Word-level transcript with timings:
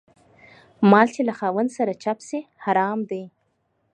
مال 0.91 1.07
چې 1.15 1.21
له 1.27 1.33
خاونده 1.39 1.93
چپ 2.03 2.17
سي 2.27 2.39
حرام 2.63 2.99
دى. 3.09 3.23